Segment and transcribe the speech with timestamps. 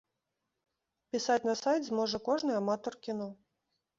[1.15, 3.29] Пісаць на сайт зможа кожны аматар кіно.